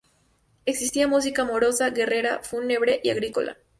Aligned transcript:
Existía 0.65 1.07
música 1.07 1.43
amorosa, 1.43 1.91
guerrera, 1.91 2.41
fúnebre 2.41 3.01
y 3.03 3.11
agrícola. 3.11 3.57